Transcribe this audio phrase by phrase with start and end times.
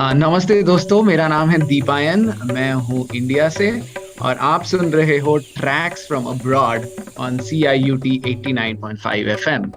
[0.00, 2.20] नमस्ते दोस्तों, मेरा नाम है दीपायन,
[2.52, 3.70] मैं हूँ इंडिया से,
[4.22, 6.86] और आप सुन रहे हो tracks from abroad
[7.18, 9.70] on C I U T eighty nine point five F M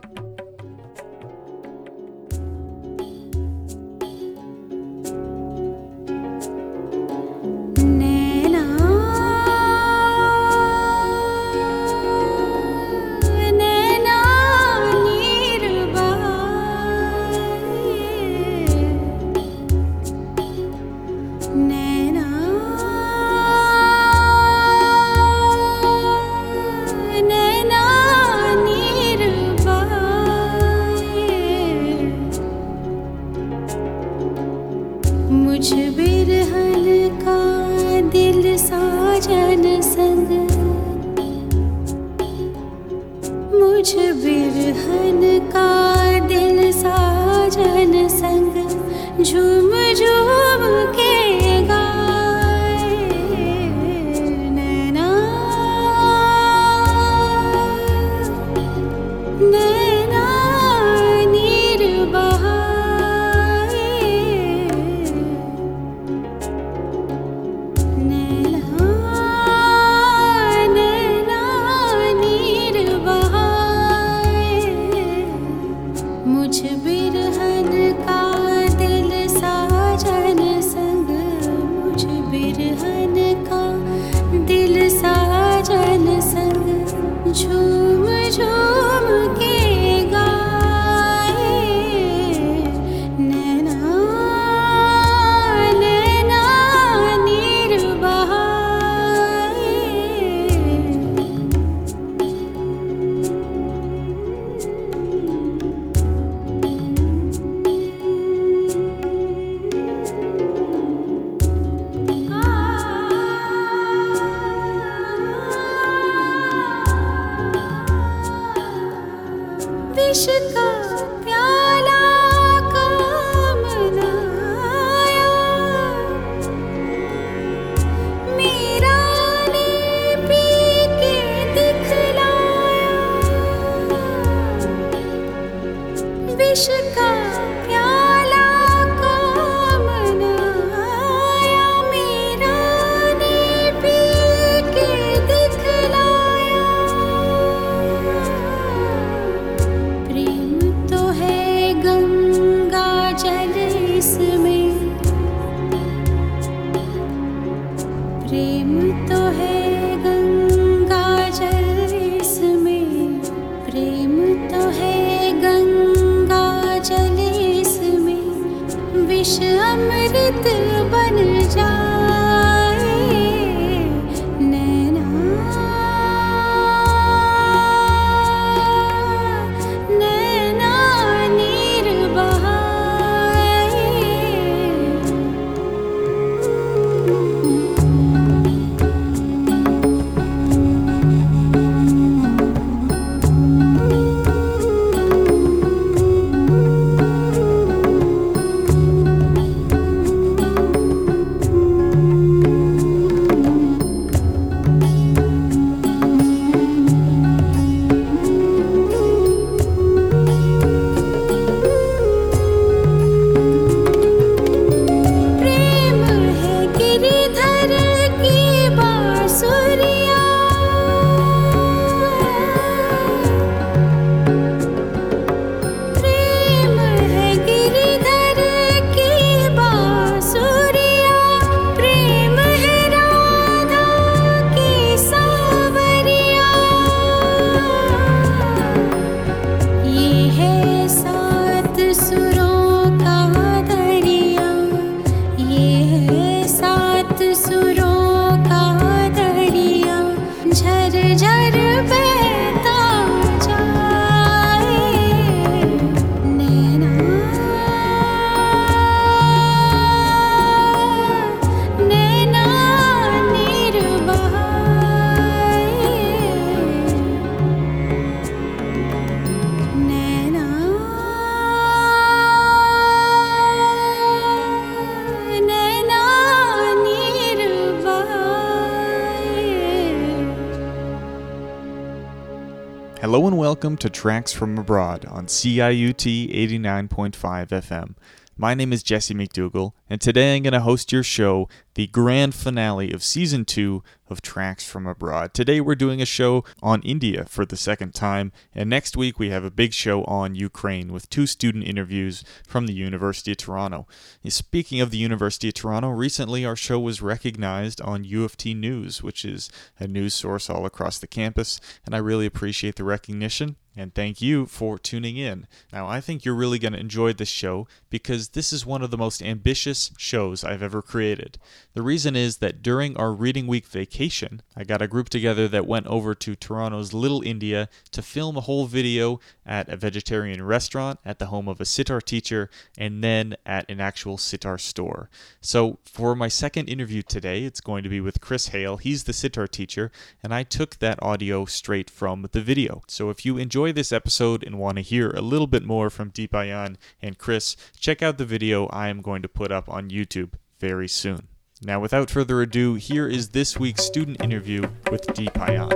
[284.02, 287.14] Tracks from Abroad on CIUT 89.5
[287.50, 287.94] FM.
[288.36, 292.34] My name is Jesse McDougall, and today I'm going to host your show, the grand
[292.34, 295.34] finale of season two of Tracks from Abroad.
[295.34, 299.32] Today we're doing a show on India for the second time, and next week we
[299.32, 303.86] have a big show on Ukraine with two student interviews from the University of Toronto.
[304.24, 308.38] And speaking of the University of Toronto, recently our show was recognized on U of
[308.38, 312.78] T News, which is a news source all across the campus, and I really appreciate
[312.78, 313.58] the recognition.
[313.74, 315.48] And thank you for tuning in.
[315.72, 318.92] Now, I think you're really going to enjoy this show because this is one of
[318.92, 321.38] the most ambitious shows I've ever created.
[321.74, 325.66] The reason is that during our Reading Week vacation, I got a group together that
[325.66, 331.00] went over to Toronto's Little India to film a whole video at a vegetarian restaurant,
[331.06, 335.10] at the home of a sitar teacher, and then at an actual sitar store.
[335.40, 338.76] So, for my second interview today, it's going to be with Chris Hale.
[338.76, 342.82] He's the sitar teacher, and I took that audio straight from the video.
[342.90, 346.12] So, if you enjoy this episode and want to hear a little bit more from
[346.12, 350.34] Deepayan and Chris, check out the video I am going to put up on YouTube
[350.60, 351.31] very soon.
[351.64, 355.70] Now, without further ado, here is this week's student interview with Deepayan.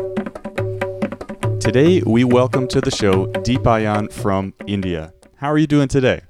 [1.60, 5.14] Today, we welcome to the show Deepayan from India.
[5.36, 6.22] How are you doing today?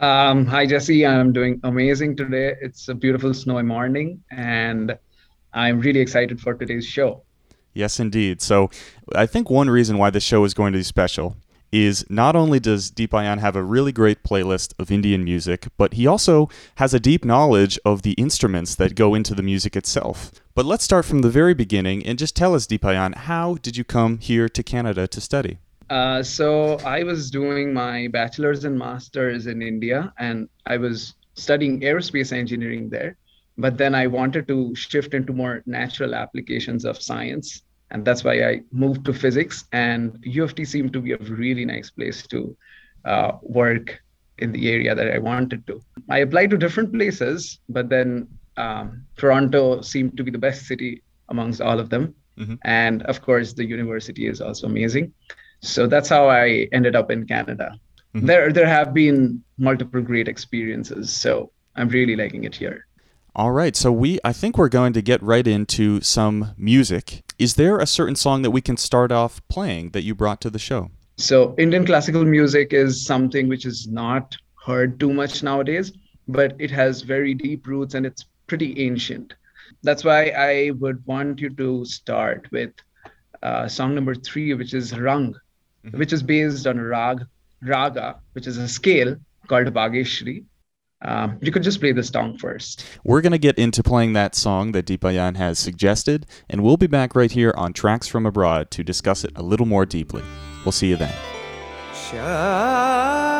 [0.00, 1.04] Um, hi, Jesse.
[1.04, 2.54] I'm doing amazing today.
[2.62, 4.96] It's a beautiful snowy morning, and
[5.52, 7.22] I'm really excited for today's show.
[7.74, 8.40] Yes, indeed.
[8.40, 8.70] So,
[9.14, 11.36] I think one reason why this show is going to be special
[11.72, 16.06] is not only does Deepayan have a really great playlist of Indian music, but he
[16.06, 20.30] also has a deep knowledge of the instruments that go into the music itself.
[20.54, 23.84] But let's start from the very beginning and just tell us, Deepayan, how did you
[23.84, 25.58] come here to Canada to study?
[25.88, 31.80] Uh, so I was doing my bachelor's and master's in India, and I was studying
[31.80, 33.16] aerospace engineering there.
[33.58, 37.62] But then I wanted to shift into more natural applications of science.
[37.92, 39.64] And that's why I moved to physics.
[39.72, 42.56] And U of T seemed to be a really nice place to
[43.04, 44.02] uh, work
[44.38, 45.80] in the area that I wanted to.
[46.08, 51.02] I applied to different places, but then um, Toronto seemed to be the best city
[51.28, 52.14] amongst all of them.
[52.38, 52.54] Mm-hmm.
[52.64, 55.12] And of course, the university is also amazing.
[55.60, 57.78] So that's how I ended up in Canada.
[58.14, 58.26] Mhm.
[58.26, 61.12] There, there have been multiple great experiences.
[61.12, 62.86] So I'm really liking it here.
[63.34, 67.22] All right, so we I think we're going to get right into some music.
[67.38, 70.50] Is there a certain song that we can start off playing that you brought to
[70.50, 70.90] the show?
[71.16, 74.36] So Indian classical music is something which is not
[74.66, 75.92] heard too much nowadays,
[76.28, 79.32] but it has very deep roots and it's pretty ancient.
[79.82, 82.72] That's why I would want you to start with
[83.42, 85.34] uh, song number three, which is Rang,
[85.84, 85.98] Mhm.
[85.98, 87.24] which is based on rag,
[87.62, 89.16] raga, which is a scale
[89.48, 90.44] called Bhageshri.
[91.04, 92.84] Um, you could just play the song first.
[93.04, 96.86] We're going to get into playing that song that Deepayan has suggested, and we'll be
[96.86, 100.22] back right here on Tracks from Abroad to discuss it a little more deeply.
[100.64, 101.12] We'll see you then.
[102.12, 103.31] जाओ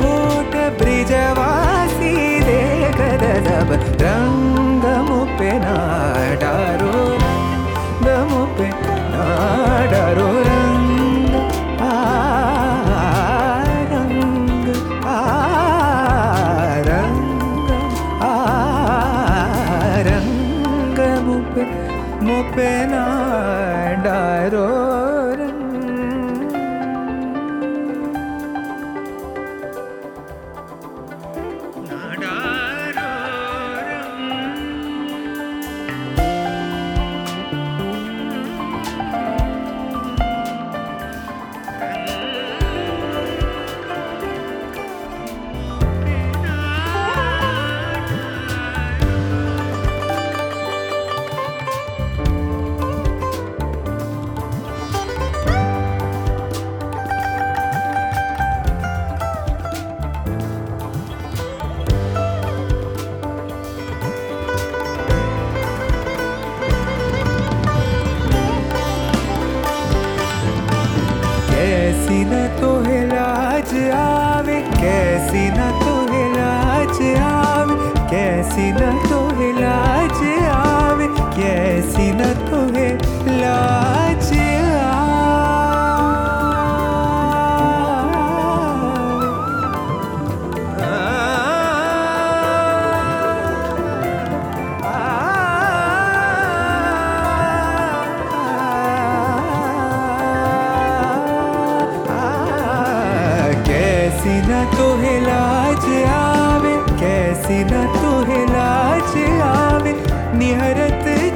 [0.00, 2.60] होट भूतब्रिजवासीदे
[2.98, 4.61] कदलपत्रम्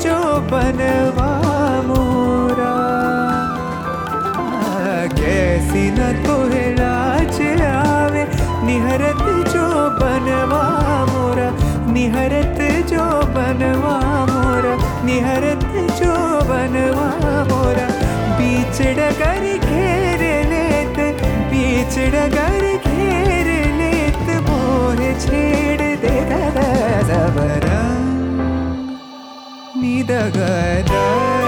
[0.04, 0.18] जो
[0.50, 1.30] बनवा
[1.86, 2.74] मोरा।
[5.16, 6.36] कैसी न तो
[6.78, 8.24] लाज आवे
[8.66, 9.66] निहरत जो
[10.00, 10.62] बनवा
[11.10, 11.48] मोरा
[11.94, 12.58] निहरत
[12.90, 13.04] जो
[13.36, 13.96] बनवा
[14.30, 14.74] मोरा
[15.06, 15.64] निहरत
[16.00, 16.14] जो
[16.50, 17.08] बनवा
[17.50, 17.86] मोरा।
[18.38, 20.22] बीच डगर घेर
[20.52, 20.98] लेत
[21.50, 23.48] बीच डगर घेर
[23.80, 25.02] लेत मोर
[30.08, 31.45] निद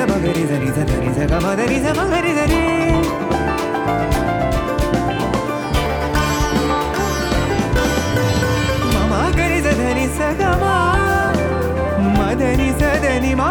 [0.00, 1.92] ga ma ga ri za ri za ga ri za ga ma da ri za
[1.98, 2.60] ma ga ri za ri
[13.40, 13.50] ma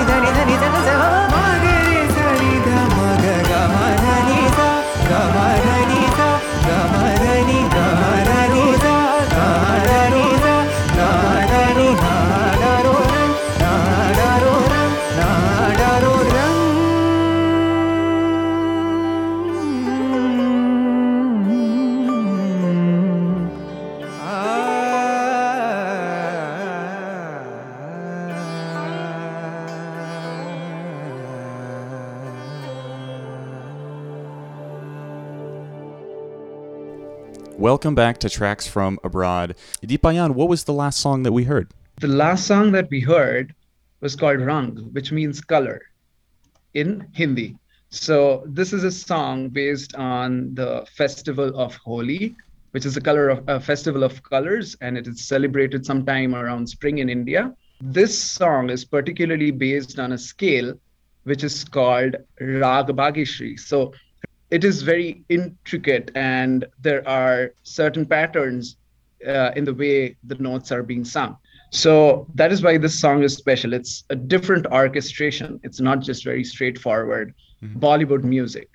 [37.71, 39.55] Welcome back to Tracks from Abroad.
[39.81, 41.69] Deepayan, what was the last song that we heard?
[42.01, 43.55] The last song that we heard
[44.01, 45.81] was called Rang, which means color
[46.73, 47.55] in Hindi.
[47.89, 52.35] So this is a song based on the festival of Holi,
[52.71, 56.67] which is a color of a festival of colors, and it is celebrated sometime around
[56.67, 57.55] spring in India.
[57.79, 60.73] This song is particularly based on a scale
[61.23, 63.57] which is called Rag Bhagishri.
[63.57, 63.93] So
[64.51, 68.75] it is very intricate, and there are certain patterns
[69.25, 71.37] uh, in the way the notes are being sung.
[71.71, 73.73] So that is why this song is special.
[73.73, 75.59] It's a different orchestration.
[75.63, 78.69] It's not just very straightforward Bollywood music.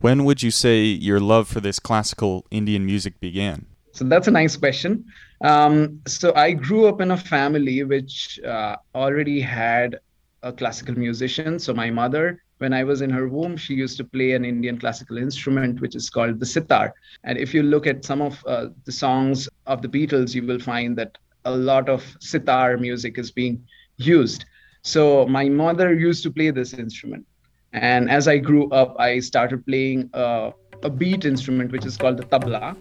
[0.00, 3.66] When would you say your love for this classical Indian music began?
[3.92, 5.04] So that's a nice question.
[5.42, 9.98] Um, so I grew up in a family which uh, already had
[10.42, 11.58] a classical musician.
[11.58, 14.78] So my mother, when I was in her womb, she used to play an Indian
[14.78, 16.94] classical instrument which is called the sitar.
[17.24, 20.58] And if you look at some of uh, the songs of the Beatles, you will
[20.58, 23.64] find that a lot of sitar music is being
[23.96, 24.44] used.
[24.82, 27.26] So my mother used to play this instrument.
[27.72, 32.16] And as I grew up, I started playing a, a beat instrument, which is called
[32.16, 32.76] the tabla.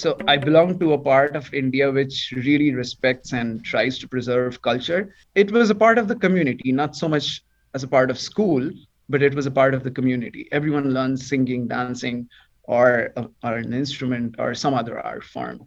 [0.00, 4.62] So I belong to a part of India which really respects and tries to preserve
[4.62, 5.14] culture.
[5.34, 8.70] It was a part of the community, not so much as a part of school,
[9.10, 10.48] but it was a part of the community.
[10.52, 12.30] Everyone learns singing, dancing,
[12.62, 13.12] or,
[13.44, 15.66] or an instrument or some other art form.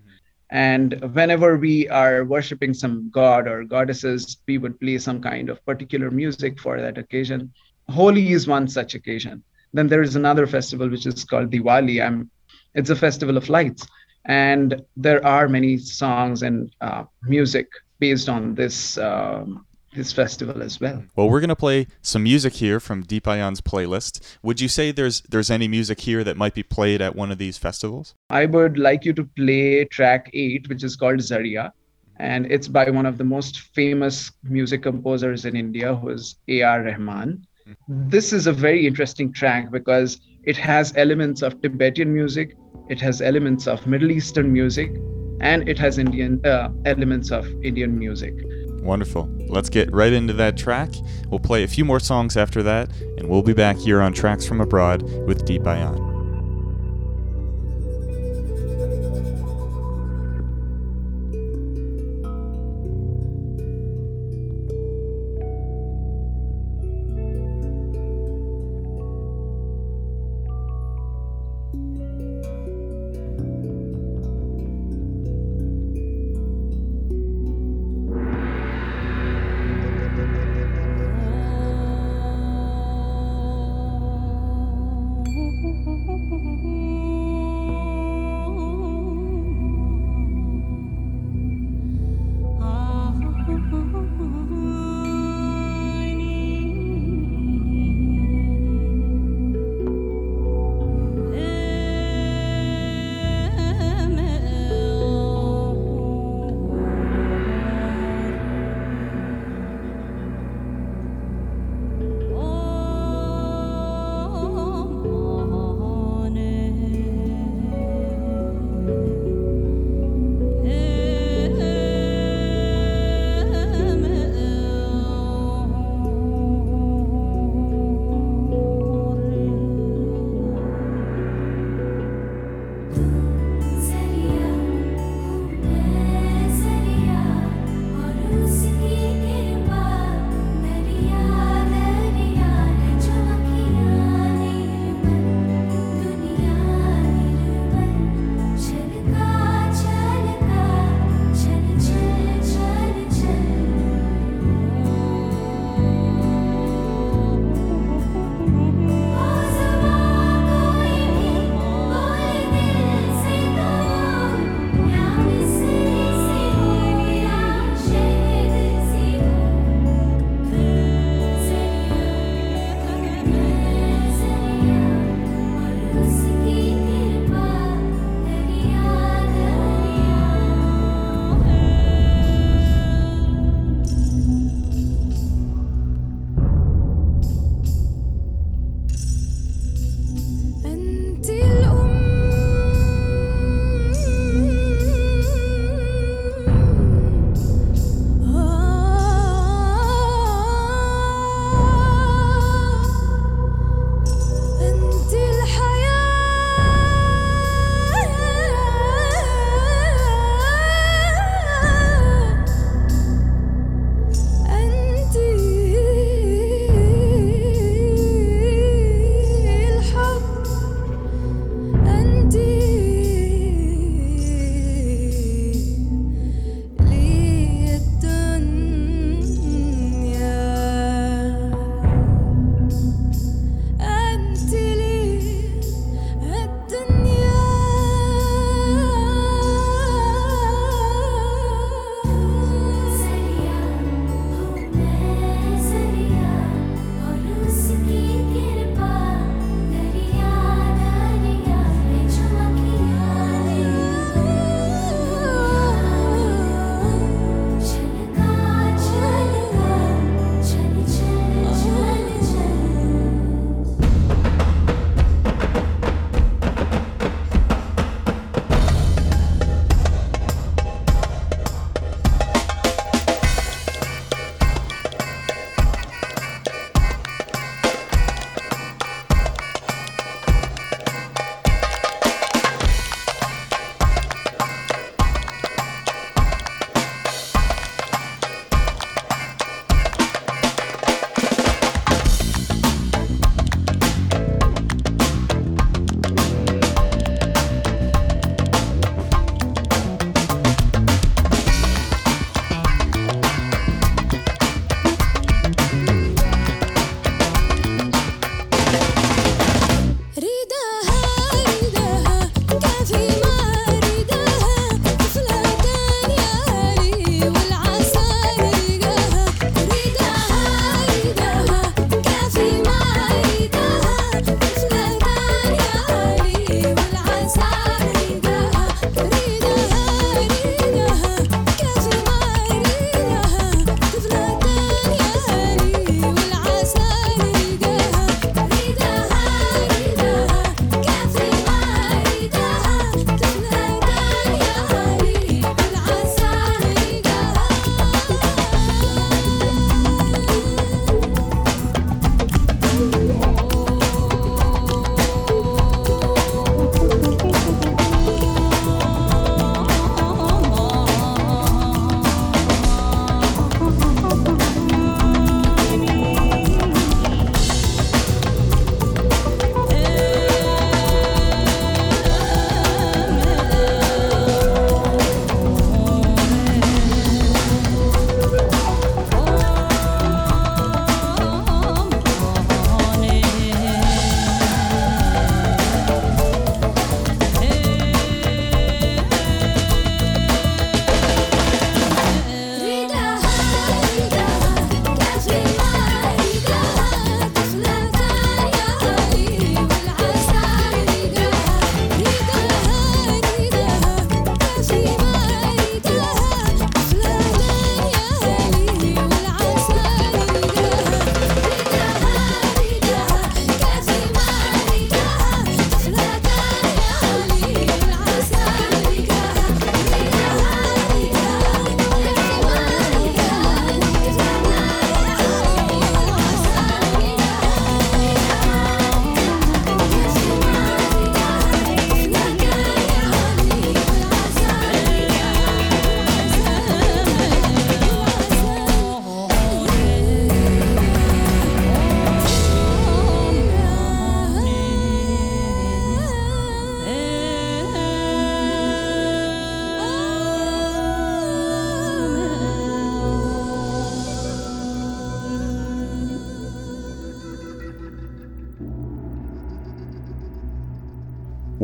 [0.50, 5.64] And whenever we are worshiping some god or goddesses, we would play some kind of
[5.64, 7.54] particular music for that occasion.
[7.88, 9.44] Holi is one such occasion.
[9.74, 12.04] Then there is another festival which is called Diwali.
[12.04, 12.32] I'm,
[12.74, 13.86] it's a festival of lights
[14.26, 17.68] and there are many songs and uh, music
[18.00, 21.04] based on this um, this festival as well.
[21.16, 24.20] Well, we're gonna play some music here from Deepayan's playlist.
[24.42, 27.38] Would you say there's there's any music here that might be played at one of
[27.38, 28.16] these festivals?
[28.30, 31.72] I would like you to play track eight, which is called Zariya,
[32.18, 36.84] and it's by one of the most famous music composers in India, who is A.R.
[36.84, 37.46] Rahman.
[37.88, 42.58] This is a very interesting track because it has elements of Tibetan music,
[42.90, 44.92] it has elements of Middle Eastern music,
[45.40, 48.34] and it has Indian uh, elements of Indian music.
[48.82, 49.30] Wonderful.
[49.48, 50.90] Let's get right into that track.
[51.30, 54.46] We'll play a few more songs after that, and we'll be back here on Tracks
[54.46, 55.98] from Abroad with Deepayan.
[55.98, 56.13] Thank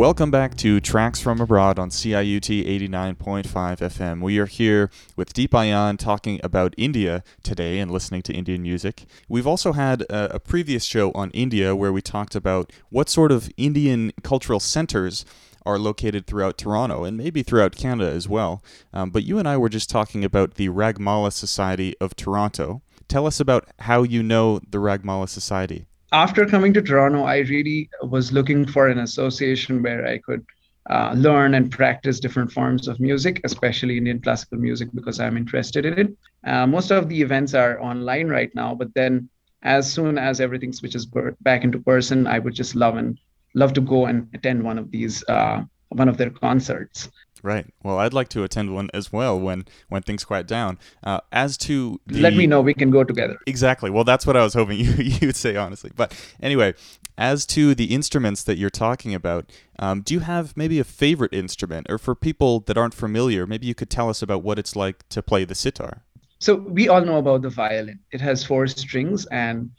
[0.09, 4.23] Welcome back to Tracks from Abroad on CIUT 89.5 FM.
[4.23, 9.05] We are here with Deepayan talking about India today and listening to Indian music.
[9.27, 13.31] We've also had a, a previous show on India where we talked about what sort
[13.31, 15.25] of Indian cultural centers
[15.63, 18.63] are located throughout Toronto and maybe throughout Canada as well.
[18.91, 22.81] Um, but you and I were just talking about the Ragmala Society of Toronto.
[23.07, 25.85] Tell us about how you know the Ragmala Society.
[26.11, 30.45] After coming to Toronto, I really was looking for an association where I could
[30.89, 35.85] uh, learn and practice different forms of music, especially Indian classical music, because I'm interested
[35.85, 36.17] in it.
[36.45, 39.29] Uh, most of the events are online right now, but then
[39.61, 43.19] as soon as everything switches per- back into person, I would just love and
[43.53, 47.09] love to go and attend one of these, uh, one of their concerts.
[47.41, 47.65] Right.
[47.83, 50.77] Well, I'd like to attend one as well when when things quiet down.
[51.03, 52.61] Uh, as to the, Let me know.
[52.61, 53.37] We can go together.
[53.45, 53.89] Exactly.
[53.89, 55.91] Well, that's what I was hoping you you'd say honestly.
[55.95, 56.73] But anyway,
[57.17, 61.33] as to the instruments that you're talking about, um, do you have maybe a favorite
[61.33, 64.75] instrument, or for people that aren't familiar, maybe you could tell us about what it's
[64.75, 66.03] like to play the sitar.
[66.39, 67.99] So we all know about the violin.
[68.11, 69.69] It has four strings, and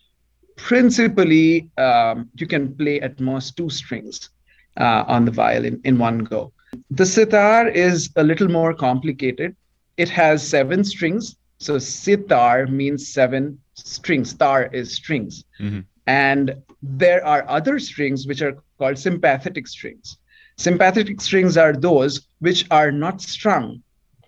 [0.56, 4.28] principally, um, you can play at most two strings
[4.76, 6.52] uh, on the violin in one go.
[6.90, 9.56] The sitar is a little more complicated.
[9.96, 11.36] It has seven strings.
[11.58, 14.34] So sitar means seven strings.
[14.34, 15.44] Tar is strings.
[15.60, 15.84] Mhm.
[16.06, 20.18] And there are other strings which are called sympathetic strings.
[20.56, 23.82] Sympathetic strings are those which are not strung,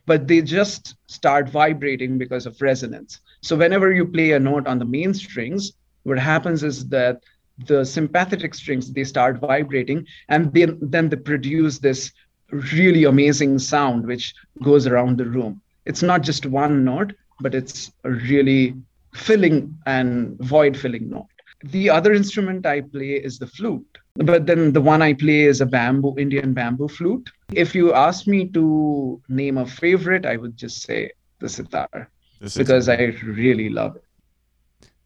[0.07, 3.21] but they just start vibrating because of resonance.
[3.43, 5.73] So whenever you play a note on the main strings,
[6.05, 7.23] what happens is that
[7.67, 12.11] the sympathetic strings they start vibrating and then then they produce this
[12.53, 15.61] really amazing sound which goes around the room.
[15.87, 18.75] It's not just one note, but it's a really
[19.15, 21.27] filling and void filling note.
[21.65, 23.87] The other instrument I play is the flute,
[24.17, 27.31] but then the one I play is a bamboo, Indian bamboo flute.
[27.53, 32.11] If you ask me to name a favorite, I would just say the sitar
[32.41, 34.05] This is- because I really love it.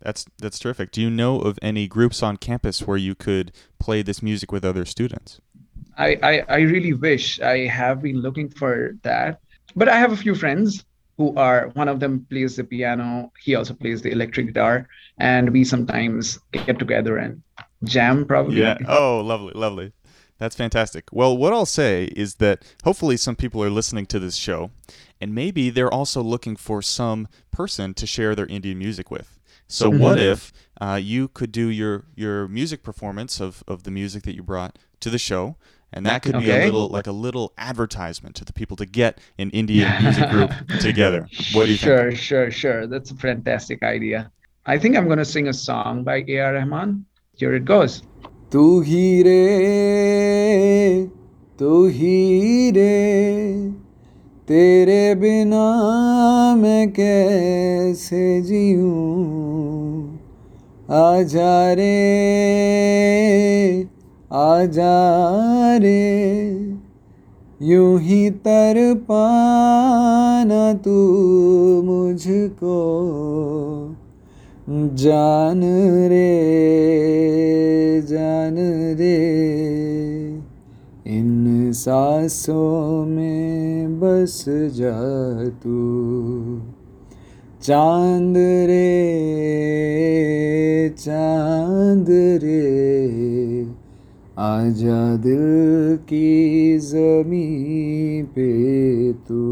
[0.00, 0.90] that's that's terrific.
[0.92, 4.64] Do you know of any groups on campus where you could play this music with
[4.64, 5.40] other students?
[5.96, 9.40] I, I, I really wish I have been looking for that.
[9.74, 10.84] But I have a few friends
[11.16, 15.50] who are, one of them plays the piano, he also plays the electric guitar, and
[15.50, 17.42] we sometimes get together and
[17.84, 18.58] jam probably.
[18.60, 18.78] Yeah.
[18.86, 19.92] Oh, lovely, lovely.
[20.38, 21.04] That's fantastic.
[21.12, 24.70] Well, what I'll say is that hopefully some people are listening to this show,
[25.18, 29.38] and maybe they're also looking for some person to share their Indian music with.
[29.66, 30.32] So, what Mhm.
[30.32, 34.42] if uh, you could do your your music performance of, of the music that you
[34.42, 35.56] brought to the show,
[35.93, 36.65] and that could be a Okay.
[36.65, 41.27] little like a little advertisement to the people to get an Indian music group together.
[41.53, 41.79] What do you think?
[41.79, 42.87] sure, sure, sure.
[42.87, 44.31] That's a fantastic idea.
[44.65, 46.53] I think I'm going to sing a song by A.R.
[46.53, 47.05] Rahman.
[47.35, 48.01] Here it goes.
[48.51, 51.07] तू ही रे
[51.59, 53.71] तू ही रे
[54.47, 55.67] तेरे बिना
[56.61, 58.91] मैं कैसे जीऊं
[60.99, 61.95] आजा रे
[64.36, 66.56] आजा रे,
[67.62, 70.96] यूँ ही तर पाना तू
[71.82, 72.76] मुझको।
[74.94, 75.62] जान
[76.08, 76.30] रे
[78.02, 78.54] जान
[78.98, 79.16] रे,
[81.06, 84.96] इन सांसों में बस जा
[85.48, 85.78] तू।
[87.62, 88.88] चाँद रे
[90.98, 92.06] चाँद
[92.44, 93.55] रे।
[94.38, 99.44] आजा दिल की जमी पे तू।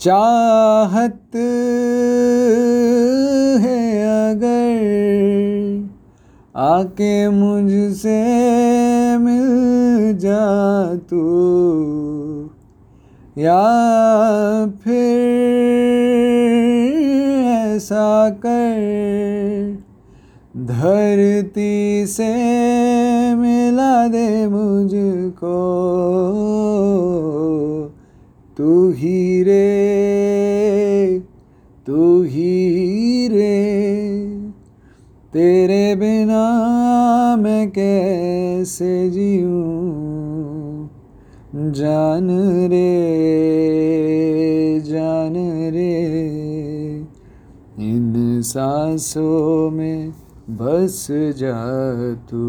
[0.00, 1.36] चाहत
[3.62, 3.80] है
[4.32, 4.82] अगर
[6.56, 8.18] आके मुझसे
[9.18, 10.44] मिल जा
[10.94, 11.24] तू,
[13.38, 13.64] या
[14.66, 15.16] फिर
[17.46, 19.83] ऐसा कर
[20.56, 22.34] धरती से
[23.34, 25.56] मिला दे मुझको।
[28.58, 31.22] तू ही रे,
[31.86, 33.64] तू ही रे।
[35.32, 36.44] तेरे बिना
[37.36, 40.88] मैं कैसे जीऊं?
[41.72, 42.30] जान
[42.70, 42.90] रे
[44.80, 45.34] जान
[45.70, 46.04] रे।
[47.78, 50.12] इन सांसों में
[50.48, 51.06] बस
[51.40, 51.52] जा
[52.30, 52.40] तू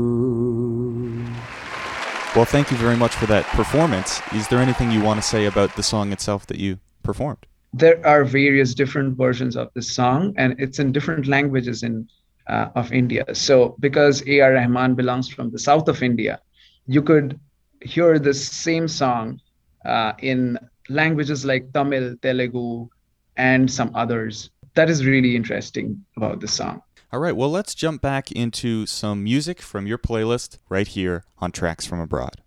[2.36, 4.21] Well, thank you very much for that performance.
[4.34, 7.45] Is there anything you want to say about the song itself that you performed?
[7.73, 12.10] There are various different versions of this song, and it's in different languages in
[12.47, 13.23] uh, of India.
[13.34, 14.51] So, because A.R.
[14.51, 16.41] Rahman belongs from the south of India,
[16.88, 17.39] you could
[17.81, 19.39] hear this same song
[19.86, 22.89] uh, in languages like Tamil, Telugu,
[23.38, 24.49] and some others.
[24.73, 26.81] That is really interesting about the song.
[27.15, 31.54] All right, well, let's jump back into some music from your playlist right here on
[31.54, 32.41] Tracks from Abroad.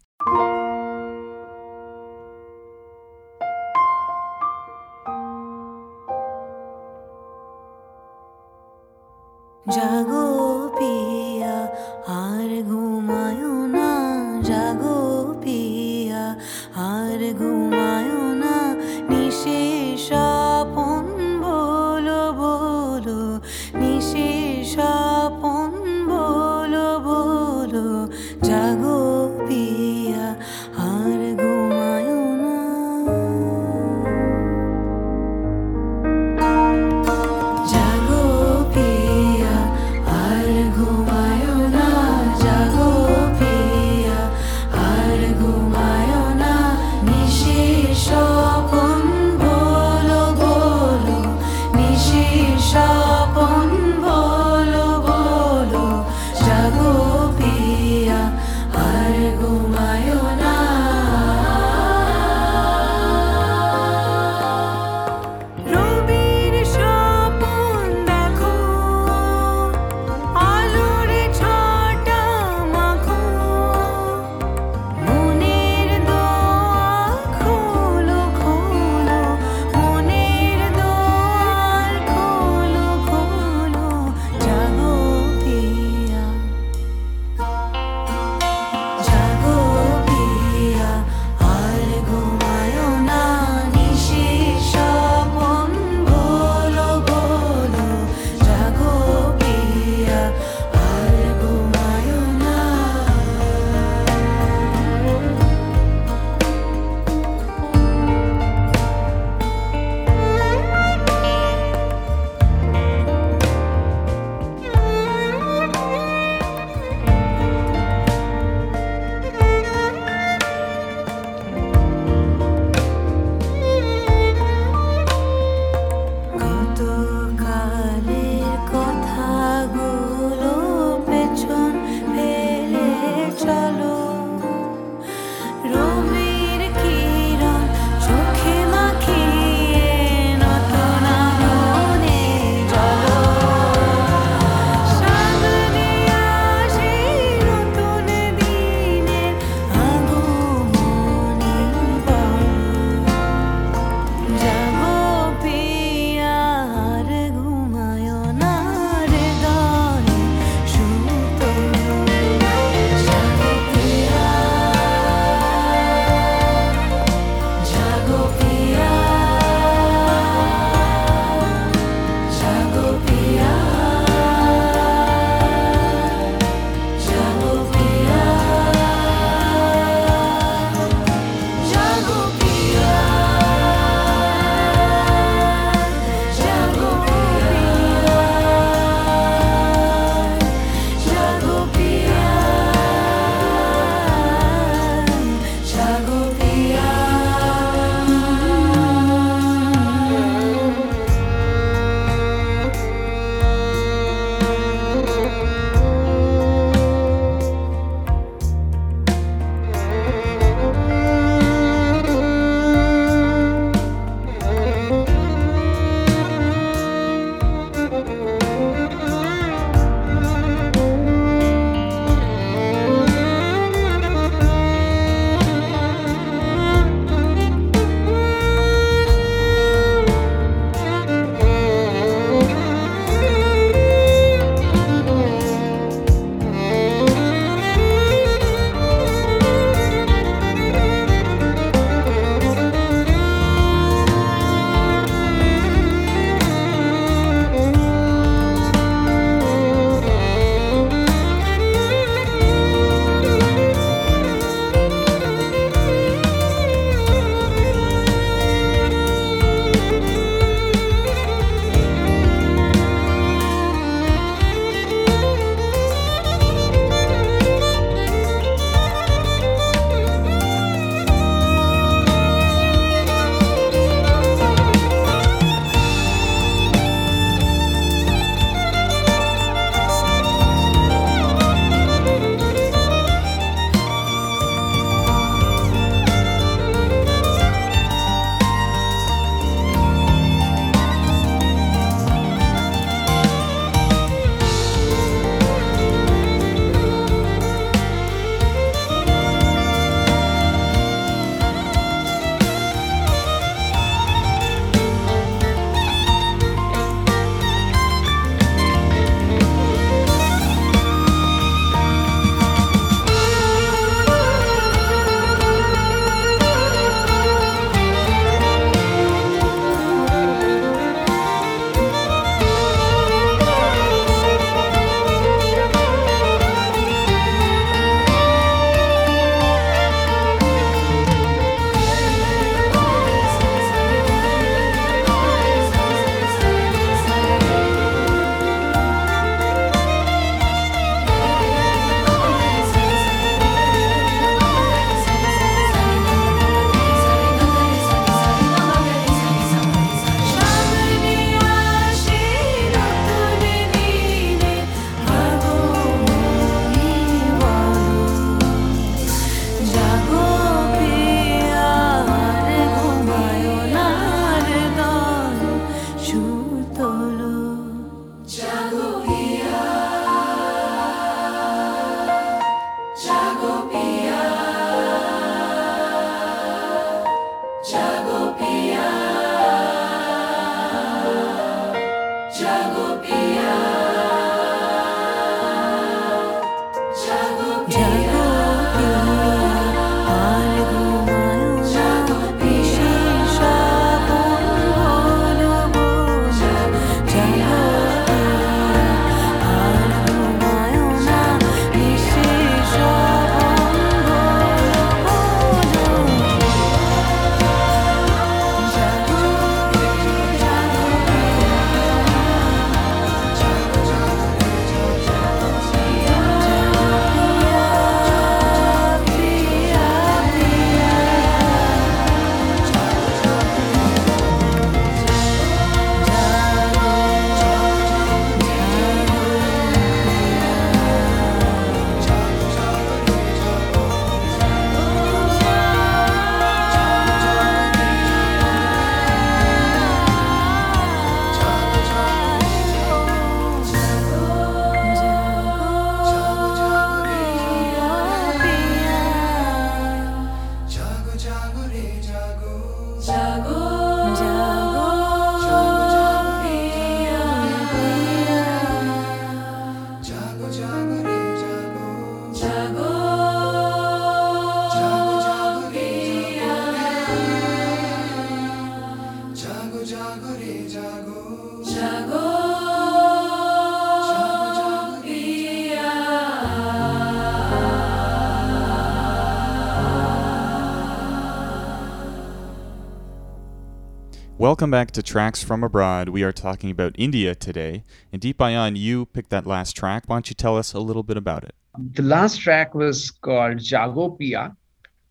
[484.48, 486.08] Welcome back to Tracks from Abroad.
[486.08, 487.84] We are talking about India today.
[488.10, 490.04] And Deepayan, you picked that last track.
[490.06, 491.54] Why don't you tell us a little bit about it?
[491.92, 494.56] The last track was called Jago Pia,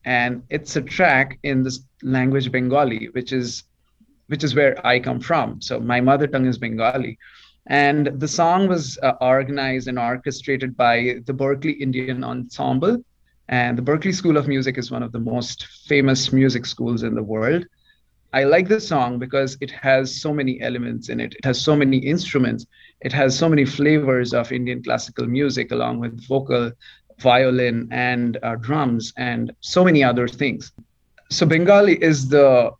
[0.06, 3.62] and it's a track in the language Bengali, which is
[4.26, 5.62] which is where I come from.
[5.62, 7.20] So my mother tongue is Bengali.
[7.68, 13.06] And the song was uh, organized and orchestrated by the Berklee Indian Ensemble.
[13.50, 17.14] And the Berklee School of Music is one of the most famous music schools in
[17.14, 17.68] the world.
[18.34, 21.34] I like this song because it has so many elements in it.
[21.36, 22.66] It has so many instruments.
[23.02, 26.72] It has so many flavors of Indian classical music, along with vocal,
[27.20, 30.72] violin, and uh, drums, and so many other things.
[31.30, 32.72] So, Bengali is the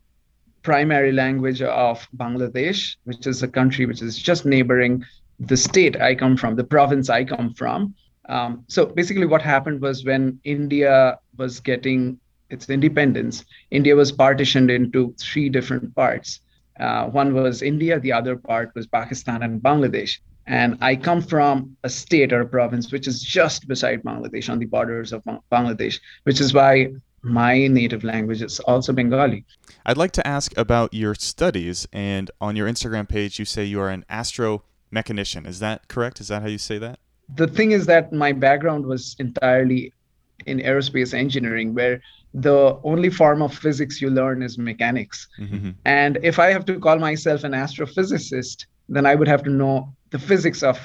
[0.62, 5.04] primary language of Bangladesh, which is a country which is just neighboring
[5.40, 7.94] the state I come from, the province I come from.
[8.28, 12.20] Um, so basically, what happened was when India was getting
[12.50, 16.40] its independence, India was partitioned into three different parts.
[16.78, 20.18] Uh, one was India, the other part was Pakistan and Bangladesh.
[20.46, 24.58] And I come from a state or a province which is just beside Bangladesh on
[24.58, 25.22] the borders of
[25.52, 26.88] Bangladesh, which is why
[27.22, 29.44] my native language is also Bengali.
[29.84, 31.86] I'd like to ask about your studies.
[31.92, 35.46] And on your Instagram page, you say you are an astromechanician.
[35.46, 36.20] Is that correct?
[36.20, 36.98] Is that how you say that?
[37.34, 39.92] The thing is that my background was entirely
[40.46, 42.00] in aerospace engineering, where
[42.34, 45.28] the only form of physics you learn is mechanics.
[45.40, 45.70] Mm-hmm.
[45.84, 49.94] And if I have to call myself an astrophysicist, then I would have to know
[50.10, 50.78] the physics of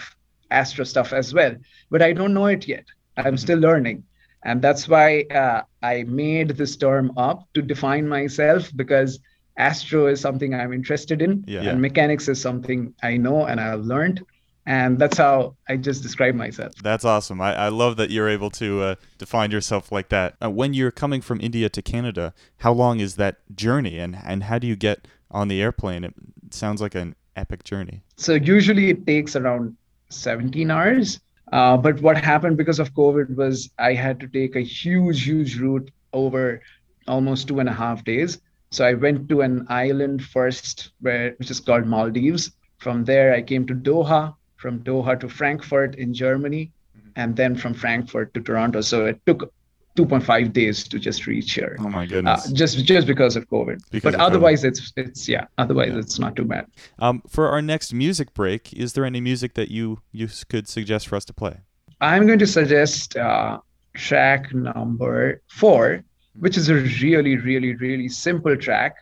[0.51, 1.55] astro stuff as well.
[1.89, 2.85] But I don't know it yet.
[3.17, 4.03] I'm still learning.
[4.45, 9.19] And that's why uh, I made this term up to define myself because
[9.57, 11.61] astro is something I'm interested in, Yeah.
[11.61, 14.21] and mechanics is something I know and I've learned.
[14.65, 16.73] And that's how I just describe myself.
[16.81, 17.41] That's awesome.
[17.41, 20.35] I, I love that you're able to uh, define yourself like that.
[20.41, 24.43] Uh, when you're coming from India to Canada, how long is that journey and, and
[24.43, 26.05] how do you get on the airplane?
[26.05, 26.13] It
[26.51, 28.03] sounds like an epic journey.
[28.15, 29.75] So usually it takes around
[30.09, 31.19] 17 hours.
[31.51, 35.59] Uh, but what happened because of COVID was I had to take a huge, huge
[35.59, 36.61] route over
[37.07, 38.39] almost two and a half days.
[38.71, 42.51] So I went to an island first, where which is called Maldives.
[42.77, 44.33] From there, I came to Doha.
[44.63, 46.71] From Doha to Frankfurt in Germany,
[47.17, 48.79] and then from Frankfurt to Toronto.
[48.79, 49.51] So it took
[49.97, 51.75] 2.5 days to just reach here.
[51.81, 52.49] Oh my Uh, goodness.
[52.61, 53.77] just just because of COVID.
[53.91, 54.27] Because but of COVID.
[54.27, 55.45] otherwise, it's it's yeah.
[55.63, 55.99] Otherwise, Yeah.
[56.03, 56.65] it's not too bad.
[57.05, 61.03] Um, for our next music break, is there any music that you, you could suggest
[61.09, 61.55] for us to play?
[61.99, 63.59] I'm going to suggest uh,
[64.07, 66.03] track number four,
[66.43, 68.93] which is a really, really, really simple track.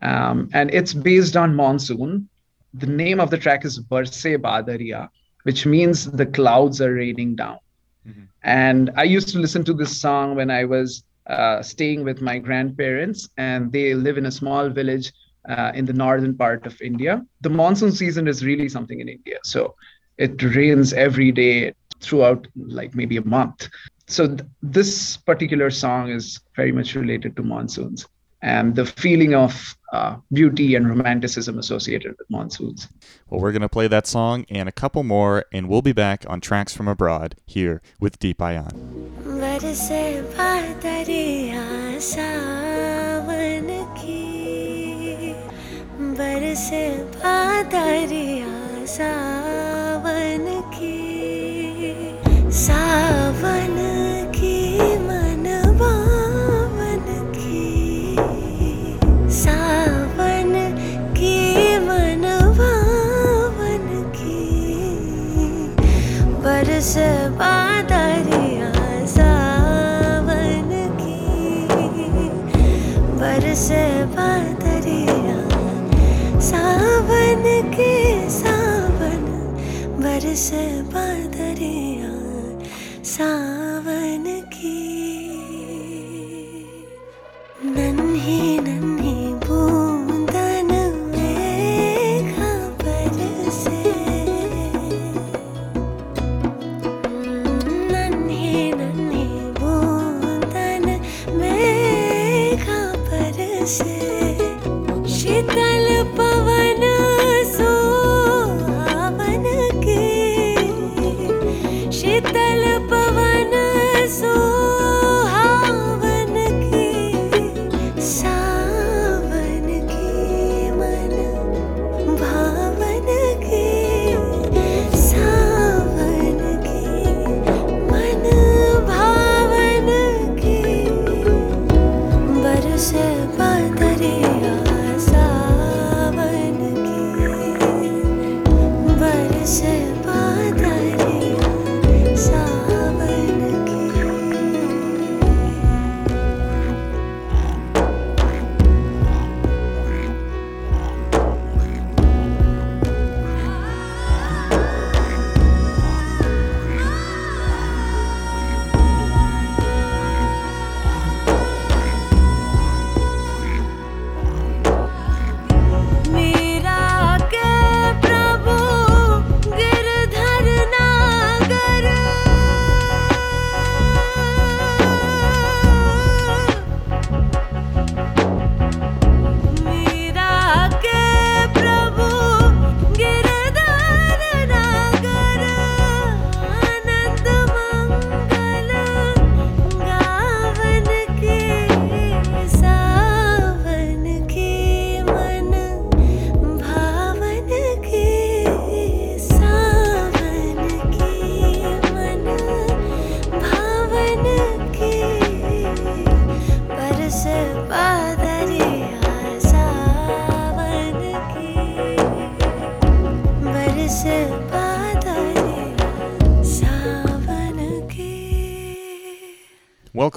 [0.00, 2.28] Um, and it's based on monsoon.
[2.74, 5.08] The name of the track is Barse Badaria,
[5.44, 7.58] which means the clouds are raining down.
[8.06, 8.28] Mhm.
[8.42, 12.38] And I used to listen to this song when I was uh, staying with my
[12.38, 15.12] grandparents, and they live in a small village
[15.48, 17.22] uh, in the northern part of India.
[17.40, 19.38] The monsoon season is really something in India.
[19.44, 19.74] So
[20.18, 23.68] it rains every day throughout like maybe a month.
[24.08, 28.06] So th- this particular song is very much related to monsoons
[28.42, 32.88] and the feeling of uh, beauty and romanticism associated with monsoons.
[33.28, 36.24] Well, we're going to play that song and a couple more, and we'll be back
[36.28, 38.72] on Tracks from Abroad here with Deepayan.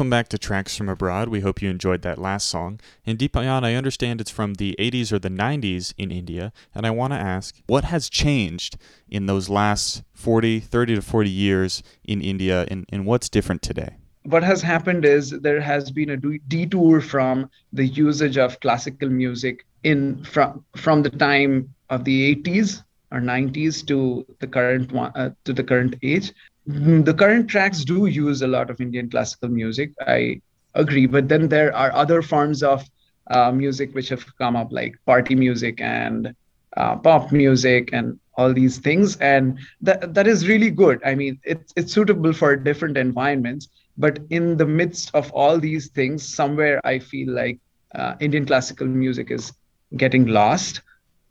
[0.02, 1.30] Welcome back to Tracks from Abroad.
[1.30, 2.80] We hope you enjoyed that last song.
[3.06, 6.90] And Deepayan, I understand it's from the 80s or the 90s in India, and I
[6.90, 8.78] want to ask what has changed
[9.08, 13.98] in those last 40, 30 to 40 years in India, and, and what's different today?
[14.24, 19.66] what has happened is there has been a detour from the usage of classical music
[19.84, 25.32] in from from the time of the 80s or 90s to the current one uh,
[25.44, 26.32] to the current age
[26.66, 29.92] the current tracks do use a lot of indian classical music.
[30.02, 30.42] I
[30.74, 32.84] agree but then there are other forms of
[33.30, 36.34] uh, music which have come up like party music and
[36.78, 41.00] uh, pop music and all these things and that that is really good.
[41.06, 45.90] I mean it's it's suitable for different environments but in the midst of all these
[45.90, 47.60] things somewhere i feel like
[47.96, 49.52] uh, indian classical music is
[49.98, 50.82] getting lost.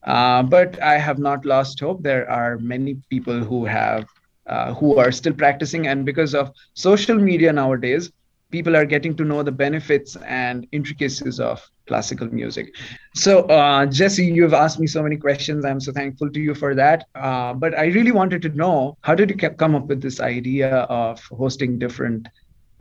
[0.07, 2.03] Uh, but i have not lost hope.
[2.03, 4.07] There are many people who have
[4.51, 5.86] uh, who are still practicing.
[5.86, 8.11] And because of social media nowadays
[8.51, 12.74] people are getting to know the benefits and intricacies of classical music.
[13.14, 15.64] So uh, jesse you've asked me so many questions.
[15.64, 17.07] I'm so thankful to you for that.
[17.14, 20.70] Uh, but i really wanted to know how did you come up with this idea
[21.03, 22.28] of hosting different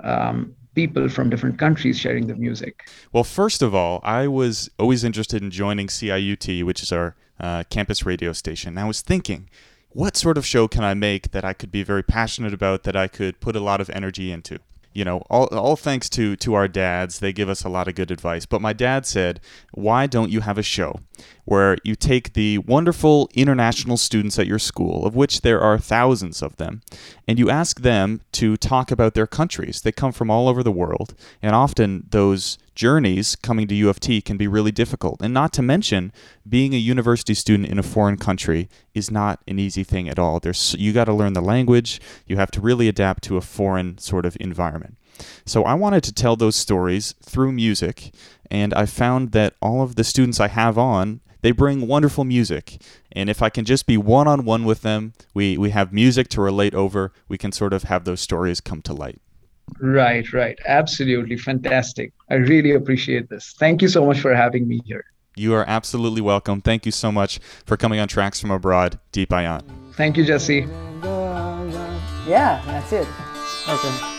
[0.03, 2.89] um, people from different countries sharing the music?
[3.11, 7.63] Well, first of all, I was always interested in joining CIUT, which is our uh,
[7.69, 8.69] campus radio station.
[8.69, 9.49] And I was thinking,
[9.89, 12.95] what sort of show can I make that I could be very passionate about, that
[12.95, 14.59] I could put a lot of energy into?
[14.93, 17.95] you know, all, all thanks to to our dads, they give us a lot of
[17.95, 18.45] good advice.
[18.45, 19.39] But my dad said,
[19.71, 20.99] "Why don't you have a show
[21.49, 26.43] where you take the wonderful international students at your school, of which there are thousands
[26.43, 26.79] of them,
[27.27, 29.81] and you ask them to talk about their countries.
[29.81, 33.99] They come from all over the world, and often those journeys coming to U of
[33.99, 35.23] T can be really difficult.
[35.23, 36.13] And not to mention,
[36.47, 40.39] being a university student in a foreign country is not an easy thing at all.
[40.39, 41.99] There's you got to learn the language.
[42.27, 44.97] You have to really adapt to a foreign sort of environment.
[45.47, 48.13] So I wanted to tell those stories through music,
[48.51, 52.81] and I found that all of the students I have on they bring wonderful music.
[53.11, 56.27] And if I can just be one on one with them, we, we have music
[56.29, 59.19] to relate over, we can sort of have those stories come to light.
[59.79, 60.57] Right, right.
[60.65, 62.11] Absolutely fantastic.
[62.29, 63.55] I really appreciate this.
[63.57, 65.05] Thank you so much for having me here.
[65.35, 66.59] You are absolutely welcome.
[66.59, 69.63] Thank you so much for coming on Tracks from Abroad, Deepayan.
[69.93, 70.67] Thank you, Jesse.
[72.27, 73.07] Yeah, that's it.
[73.67, 74.18] Okay.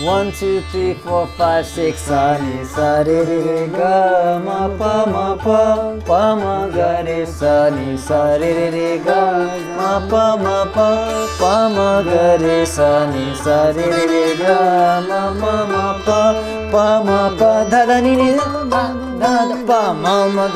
[0.00, 5.36] One, two, three, four, five, six, sa ni sa re re ga ma pa ma
[5.36, 9.44] pa pa ma ga re sa ni sa re re re ga
[9.76, 10.88] ma pa ma pa
[11.36, 16.22] pa ma ga re sa ni sa re re re ga ma ma ma pa
[16.72, 18.88] pa ma pa da da ni ni da
[19.20, 20.48] da pa ma ma.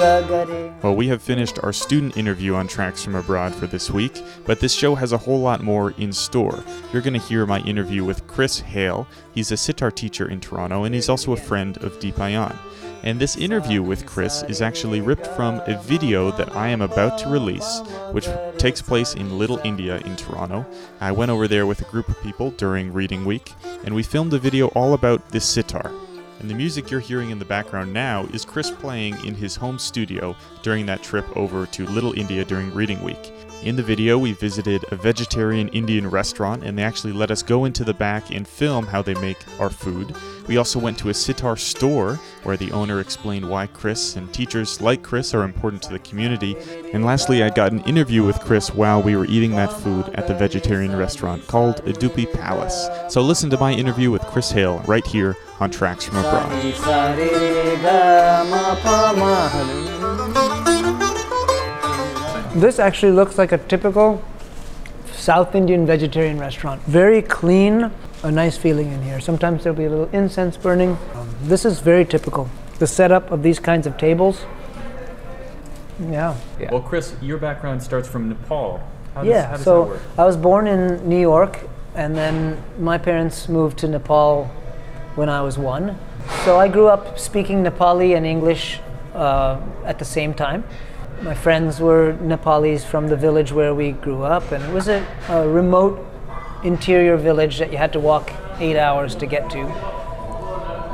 [0.82, 4.60] Well, we have finished our student interview on Tracks from Abroad for this week, but
[4.60, 6.64] this show has a whole lot more in store.
[6.92, 9.06] You're going to hear my interview with Chris Hale.
[9.34, 12.56] He's a sitar teacher in Toronto, and he's also a friend of Deepayan.
[13.02, 17.18] And this interview with Chris is actually ripped from a video that I am about
[17.18, 20.64] to release, which takes place in Little India in Toronto.
[21.02, 23.52] I went over there with a group of people during Reading Week,
[23.84, 25.92] and we filmed a video all about this sitar.
[26.40, 29.78] And the music you're hearing in the background now is Chris playing in his home
[29.78, 33.33] studio during that trip over to Little India during Reading Week.
[33.64, 37.64] In the video, we visited a vegetarian Indian restaurant and they actually let us go
[37.64, 40.14] into the back and film how they make our food.
[40.46, 44.82] We also went to a sitar store where the owner explained why Chris and teachers
[44.82, 46.58] like Chris are important to the community.
[46.92, 50.26] And lastly, I got an interview with Chris while we were eating that food at
[50.26, 52.90] the vegetarian restaurant called Udupi Palace.
[53.08, 56.52] So listen to my interview with Chris Hale right here on Tracks from Abroad.
[62.54, 64.22] This actually looks like a typical
[65.12, 66.80] South Indian vegetarian restaurant.
[66.82, 67.90] Very clean,
[68.22, 69.18] a nice feeling in here.
[69.20, 70.96] Sometimes there'll be a little incense burning.
[71.14, 72.48] Um, this is very typical.
[72.78, 74.44] The setup of these kinds of tables.
[75.98, 76.36] Yeah.
[76.60, 76.70] yeah.
[76.70, 78.80] Well, Chris, your background starts from Nepal.
[79.14, 81.58] How does, yeah, so I was born in New York,
[81.96, 84.44] and then my parents moved to Nepal
[85.16, 85.98] when I was one.
[86.44, 88.80] So I grew up speaking Nepali and English
[89.14, 90.64] uh, at the same time.
[91.22, 95.06] My friends were Nepalis from the village where we grew up, and it was a,
[95.28, 96.04] a remote
[96.64, 99.60] interior village that you had to walk eight hours to get to.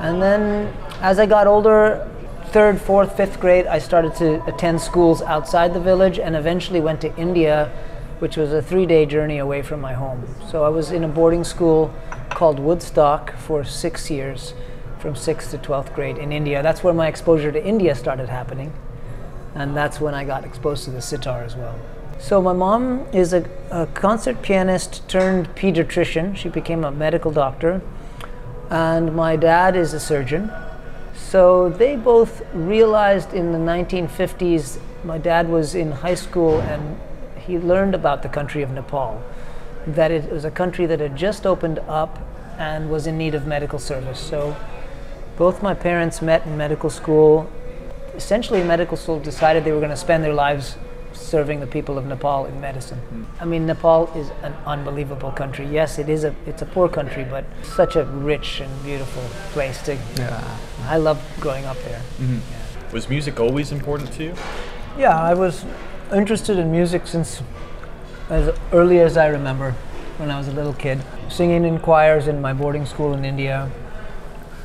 [0.01, 2.09] And then as I got older,
[2.47, 7.01] third, fourth, fifth grade, I started to attend schools outside the village and eventually went
[7.03, 7.73] to India,
[8.19, 10.27] which was a three day journey away from my home.
[10.49, 11.93] So I was in a boarding school
[12.31, 14.55] called Woodstock for six years,
[14.99, 16.63] from sixth to 12th grade in India.
[16.63, 18.73] That's where my exposure to India started happening.
[19.55, 21.79] And that's when I got exposed to the sitar as well.
[22.19, 26.37] So my mom is a, a concert pianist turned pediatrician.
[26.37, 27.81] She became a medical doctor
[28.71, 30.53] and my dad is a surgeon.
[31.15, 36.99] So they both realized in the 1950s, my dad was in high school and
[37.39, 39.23] he learned about the country of Nepal,
[39.87, 42.19] that it was a country that had just opened up
[42.59, 44.21] and was in need of medical service.
[44.21, 44.55] So
[45.37, 47.51] both my parents met in medical school.
[48.21, 50.77] Essentially, medical school decided they were going to spend their lives
[51.15, 53.01] serving the people of Nepal in medicine.
[53.41, 55.67] I mean, Nepal is an unbelievable country.
[55.67, 59.23] Yes, it is a it's a poor country, but such a rich and beautiful
[59.55, 59.95] place to.
[59.95, 60.59] Yeah.
[60.85, 62.03] I love growing up there.
[62.93, 64.35] Was music always important to you?
[64.99, 65.65] Yeah, I was
[66.13, 67.43] interested in music since
[68.29, 69.73] as early as I remember,
[70.19, 71.01] when I was a little kid,
[71.31, 73.71] singing in choirs in my boarding school in India,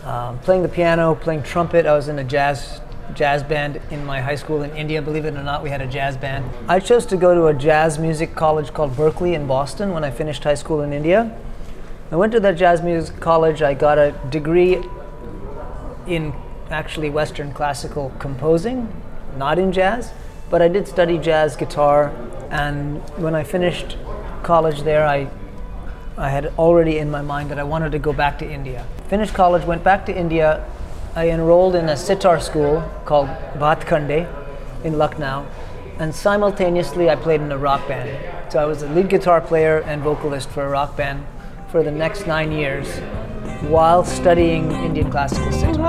[0.04, 1.86] um, playing the piano, playing trumpet.
[1.86, 2.82] I was in a jazz
[3.14, 5.02] jazz band in my high school in India.
[5.02, 6.46] Believe it or not, we had a jazz band.
[6.68, 10.12] I chose to go to a jazz music college called Berklee in Boston when I
[10.12, 11.38] finished high school in India.
[12.12, 13.62] I went to that jazz music college.
[13.62, 14.84] I got a degree
[16.08, 16.34] in
[16.70, 19.02] actually Western classical composing,
[19.38, 20.12] not in jazz,
[20.50, 22.14] but I did study jazz guitar.
[22.50, 23.98] And when I finished
[24.44, 25.30] college there, I
[26.18, 28.86] I had already in my mind that I wanted to go back to India.
[29.10, 30.66] Finished college, went back to India.
[31.18, 34.28] I enrolled in a sitar school called Bhatkhande
[34.84, 35.48] in Lucknow,
[35.98, 38.52] and simultaneously I played in a rock band.
[38.52, 41.26] So I was a lead guitar player and vocalist for a rock band
[41.70, 43.02] for the next nine years.
[43.70, 45.88] while studying Indian classical sitar.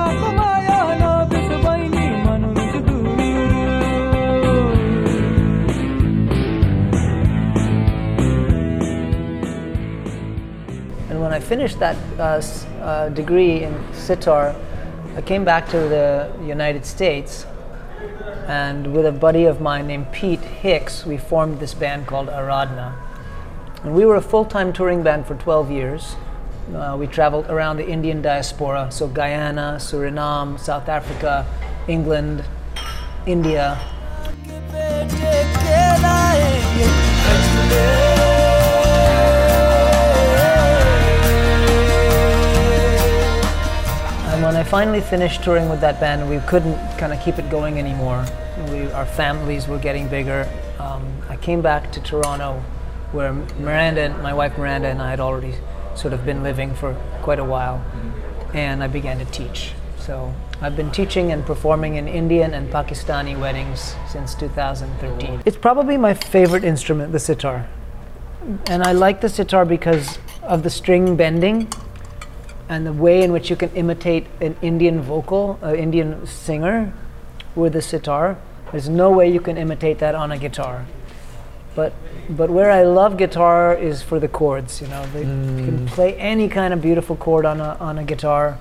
[11.11, 12.41] And when I finished that uh,
[12.81, 14.55] uh, degree in sitar,
[15.17, 17.47] I came back to the United States,
[18.49, 22.95] and with a buddy of mine named Pete Hicks, we formed this band called Aradhna.
[23.83, 26.17] And we were a full time touring band for 12 years.
[26.75, 31.47] Uh, we traveled around the Indian diaspora, so Guyana, Suriname, South Africa,
[31.89, 32.45] England,
[33.25, 33.79] India.
[44.57, 47.79] When I finally finished touring with that band, we couldn't kind of keep it going
[47.79, 48.25] anymore.
[48.71, 50.49] We, our families were getting bigger.
[50.79, 52.65] Um, I came back to Toronto,
[53.13, 55.53] where Miranda, and my wife Miranda, and I had already
[55.95, 57.85] sort of been living for quite a while,
[58.55, 59.73] and I began to teach.
[59.99, 65.43] So I've been teaching and performing in Indian and Pakistani weddings since 2013.
[65.45, 67.69] It's probably my favorite instrument, the sitar.
[68.69, 71.71] And I like the sitar because of the string bending
[72.69, 76.93] and the way in which you can imitate an Indian vocal, an Indian singer
[77.55, 78.37] with the sitar.
[78.73, 80.85] There's no way you can imitate that on a guitar.
[81.75, 81.93] But
[82.29, 84.81] but where I love guitar is for the chords.
[84.81, 85.87] You know, they, you can mm.
[85.87, 88.59] play any kind of beautiful chord on a on a guitar,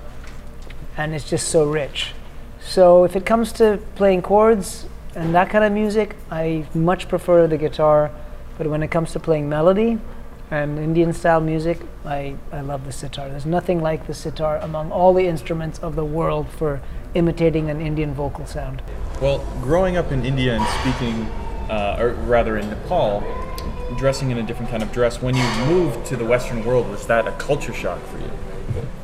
[0.96, 2.12] and it's just so rich.
[2.60, 7.46] So if it comes to playing chords and that kind of music, I much prefer
[7.46, 8.10] the guitar.
[8.58, 9.98] But when it comes to playing melody
[10.50, 13.28] and Indian style music, I, I love the sitar.
[13.28, 16.80] There's nothing like the sitar among all the instruments of the world for
[17.14, 18.82] imitating an Indian vocal sound.
[19.20, 21.22] Well, growing up in India and speaking,
[21.70, 23.24] uh, or rather in Nepal,
[23.96, 27.06] dressing in a different kind of dress, when you moved to the Western world, was
[27.06, 28.30] that a culture shock for you?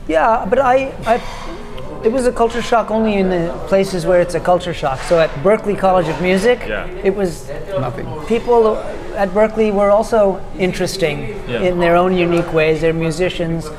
[0.07, 4.34] Yeah, but I, I, it was a culture shock only in the places where it's
[4.34, 5.01] a culture shock.
[5.03, 6.86] So at Berklee College of Music, Yeah.
[7.03, 8.07] it was Nothing.
[8.26, 8.76] people
[9.16, 11.60] at Berklee were also interesting Yeah.
[11.60, 12.80] in their own unique ways.
[12.80, 13.70] They're musicians.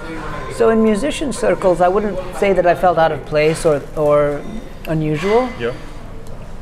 [0.55, 4.41] So in musician circles, I wouldn't say that I felt out of place or, or
[4.87, 5.49] unusual.
[5.59, 5.73] Yeah.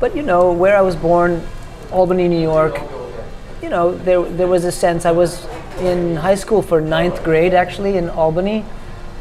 [0.00, 1.42] But you know, where I was born,
[1.90, 2.80] Albany, New York,
[3.62, 5.46] you know, there there was a sense I was
[5.78, 8.64] in high school for ninth grade actually in Albany,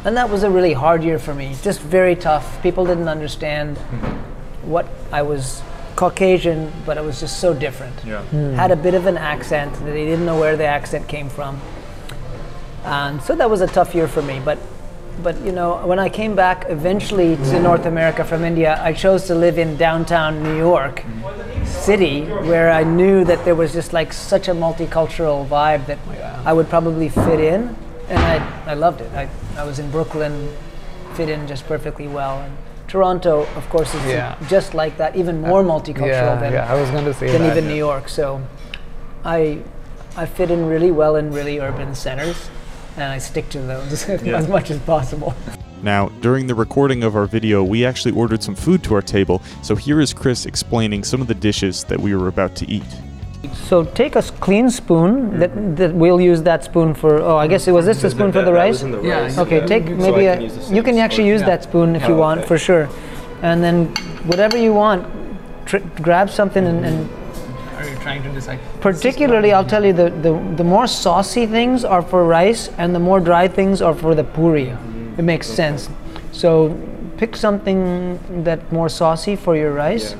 [0.05, 1.55] and that was a really hard year for me.
[1.61, 2.61] Just very tough.
[2.63, 4.71] People didn't understand mm-hmm.
[4.71, 5.61] what I was
[6.01, 7.93] Caucasian, but it was just so different.
[8.03, 8.23] Yeah.
[8.23, 8.53] Hmm.
[8.53, 9.71] Had a bit of an accent.
[9.73, 11.61] That they didn't know where the accent came from,
[12.83, 14.41] and so that was a tough year for me.
[14.43, 14.57] But
[15.21, 19.27] but you know, when I came back eventually to North America from India, I chose
[19.27, 21.03] to live in downtown New York
[21.65, 25.99] City, where I knew that there was just like such a multicultural vibe that
[26.45, 27.75] I would probably fit in,
[28.09, 29.11] and I, I loved it.
[29.13, 30.49] I, I was in Brooklyn,
[31.13, 32.39] fit in just perfectly well.
[32.41, 32.57] And
[32.91, 34.35] Toronto, of course, is Yeah.
[34.49, 37.31] just like that, even uh, more multicultural Yeah, than, yeah, I was going to say
[37.31, 37.51] than that.
[37.57, 38.09] even New York.
[38.09, 38.41] So
[39.23, 39.59] I
[40.17, 42.49] I fit in really well in really urban centers,
[42.97, 44.09] and I stick to those
[44.41, 45.33] as much as possible.
[45.81, 49.41] Now, during the recording of our video, we actually ordered some food to our table,
[49.63, 52.83] so here is Chris explaining some of the dishes that we were about to eat.
[53.53, 55.39] So take a clean spoon.
[55.39, 57.21] That, that we'll use that spoon for.
[57.21, 58.83] Oh, I guess it was this the spoon for the rice.
[58.83, 60.49] Yeah, Okay, take So maybe I a.
[60.49, 61.27] can you can actually spoon?
[61.35, 62.47] use that spoon if you Oh, want okay.
[62.47, 62.89] for sure,
[63.41, 63.85] and then
[64.25, 65.05] whatever you want,
[65.65, 67.09] tr- grab something and, and
[67.77, 68.59] Are you trying to decide?
[68.81, 72.99] particularly I'll tell you the, the the more saucy things are for rice and the
[72.99, 74.67] more dry things are for the puri.
[75.17, 75.89] It makes sense.
[76.31, 76.75] So
[77.17, 80.15] pick something that more saucy for your rice.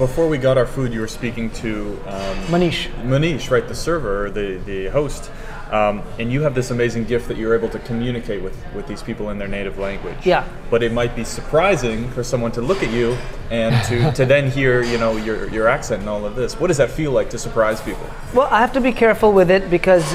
[0.00, 2.86] Before we got our food, you were speaking to um, Manish.
[3.02, 5.30] Manish, right, the server, the, the host,
[5.70, 9.02] um, and you have this amazing gift that you're able to communicate with, with these
[9.02, 10.16] people in their native language.
[10.24, 10.48] Yeah.
[10.70, 13.12] But it might be surprising for someone to look at you
[13.50, 16.58] and to, to then hear, you know, your, your accent and all of this.
[16.58, 18.08] What does that feel like to surprise people?
[18.32, 20.14] Well, I have to be careful with it because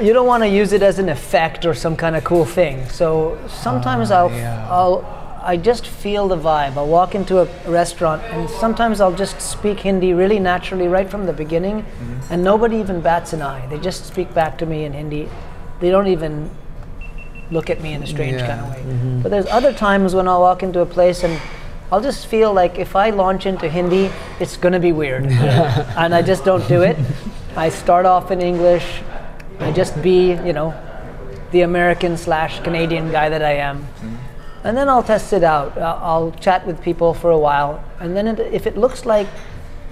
[0.00, 2.88] you don't want to use it as an effect or some kind of cool thing.
[2.88, 4.68] So sometimes I'll, yeah.
[4.68, 6.76] I'll, I just feel the vibe.
[6.76, 11.26] I'll walk into a restaurant and sometimes I'll just speak Hindi really naturally right from
[11.26, 12.32] the beginning, mm-hmm.
[12.32, 13.66] and nobody even bats an eye.
[13.66, 15.28] They just speak back to me in Hindi.
[15.80, 16.50] They don't even
[17.50, 18.46] look at me in a strange Yeah.
[18.46, 18.82] kind of way.
[18.82, 19.22] Mm-hmm.
[19.22, 21.40] But there's other times when I'll walk into a place and
[21.92, 25.26] I'll just feel like if I launch into Hindi, it's going to be weird.
[26.02, 26.96] and I just don't do it.
[27.56, 29.02] I start off in English.
[29.60, 30.74] I just be, you know,
[31.52, 33.82] the American slash Canadian guy that I am.
[33.82, 34.16] Mm-hmm.
[34.64, 35.78] And then I'll test it out.
[35.78, 37.84] I'll, I'll chat with people for a while.
[38.00, 39.28] And then it, if it looks like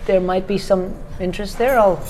[0.07, 2.03] there might be some interest there, I'll,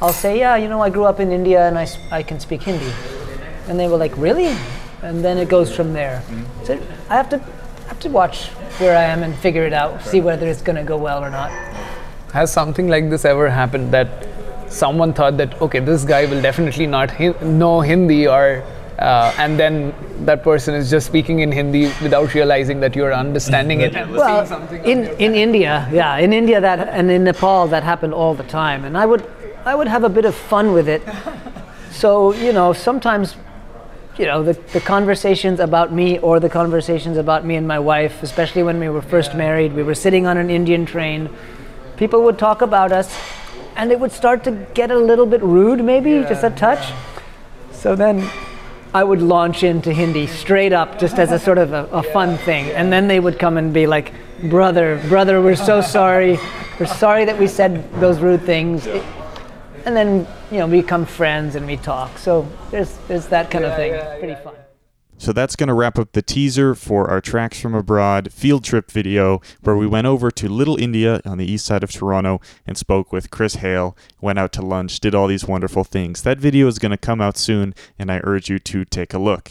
[0.00, 2.62] I'll say, yeah, you know, I grew up in India and I, I can speak
[2.62, 2.92] Hindi.
[3.68, 4.56] And they were like, really?
[5.02, 6.22] and then it goes from there.
[6.26, 6.64] Mm-hmm.
[6.64, 6.74] So
[7.08, 7.38] I have to
[7.88, 10.82] have to watch where I am and figure it out, see whether it's going to
[10.82, 11.50] go well or not.
[12.32, 14.08] Has something like this ever happened that
[14.68, 18.62] someone thought that okay, this guy will definitely not know Hindi, or
[18.98, 19.94] uh, and then
[20.24, 23.94] that person is just speaking in Hindi without realizing that you're understanding it.
[23.94, 28.12] and well, something in in India, yeah, in India that and in Nepal that happened
[28.12, 29.24] all the time, and I would
[29.64, 31.02] I would have a bit of fun with it.
[31.90, 33.34] So you know, sometimes,
[34.18, 38.22] you know, the the conversations about me or the conversations about me and my wife,
[38.22, 41.28] especially when we were first married, we were sitting on an Indian train.
[41.96, 43.18] People would talk about us,
[43.74, 46.92] and it would start to get a little bit rude, maybe just a touch.
[47.72, 48.30] So then
[48.94, 52.38] I would launch into Hindi straight up, just as a sort of a, a fun
[52.38, 52.70] thing.
[52.70, 54.12] And then they would come and be like,
[54.44, 56.38] brother, brother, we're so sorry.
[56.80, 58.86] We're sorry that we said those rude things.
[58.86, 59.04] It-
[59.84, 62.18] and then, you know, we become friends and we talk.
[62.18, 63.92] So there's, there's that kind of thing.
[64.18, 64.54] Pretty fun.
[65.20, 68.90] So that's going to wrap up the teaser for our Tracks from Abroad field trip
[68.90, 72.78] video, where we went over to Little India on the east side of Toronto and
[72.78, 76.22] spoke with Chris Hale, went out to lunch, did all these wonderful things.
[76.22, 79.18] That video is going to come out soon, and I urge you to take a
[79.18, 79.50] look.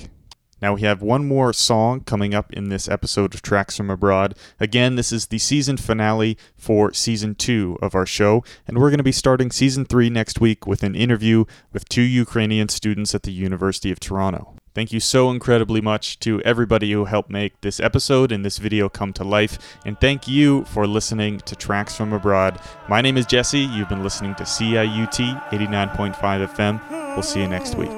[0.62, 4.36] Now we have one more song coming up in this episode of Tracks from Abroad.
[4.60, 8.98] Again, this is the season finale for season two of our show, and we're going
[8.98, 13.24] to be starting season three next week with an interview with two Ukrainian students at
[13.24, 14.57] the University of Toronto.
[14.77, 18.89] Thank you so incredibly much to everybody who helped make this episode and this video
[18.89, 22.59] come to life, and thank you for listening to Tracks from Abroad.
[22.89, 23.61] My name is Jesse.
[23.61, 26.15] You've been listening to CIUT 89.5
[26.55, 26.81] FM.
[27.15, 27.91] We'll see you next week.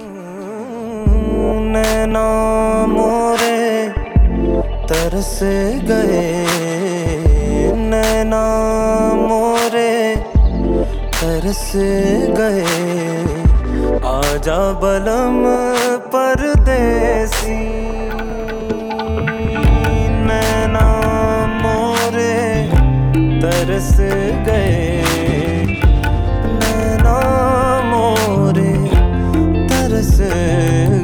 [1.74, 2.26] नैना
[2.87, 3.59] मोरे
[4.91, 5.39] तरस
[12.39, 13.38] गए
[14.30, 15.38] आजा बलम
[16.13, 17.55] परदेसी।
[20.25, 20.86] नैना
[21.63, 22.38] मोरे
[23.41, 23.97] तरस
[24.47, 25.05] गए।
[26.59, 27.17] नैना
[27.86, 28.73] मोरे
[29.67, 30.17] तरस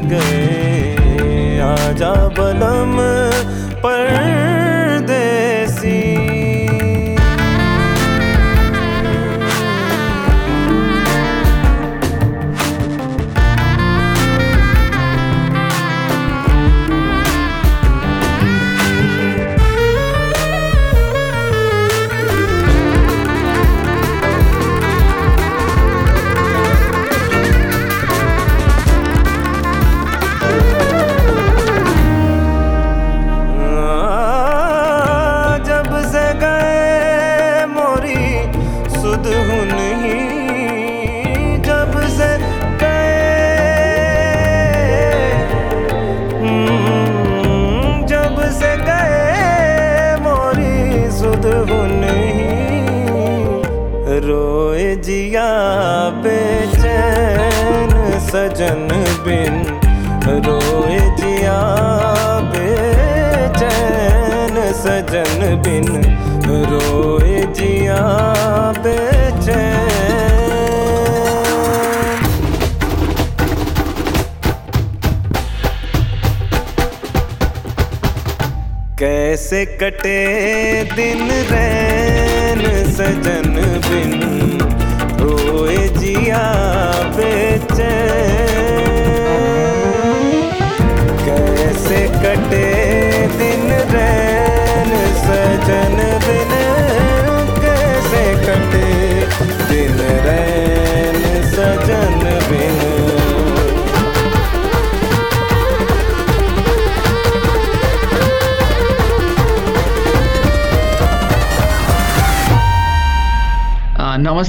[0.06, 2.98] गए। आजा बलम
[3.82, 4.45] परदेसी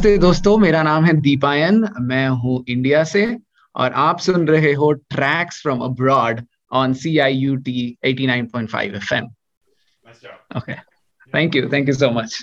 [0.07, 3.23] नमस्ते दोस्तों मेरा नाम है दीपायन मैं हूँ इंडिया से
[3.75, 6.41] और आप सुन रहे हो tracks from abroad
[6.73, 9.27] on C I U T eighty nine point five F M
[10.57, 10.75] okay
[11.33, 12.39] thank you thank you so much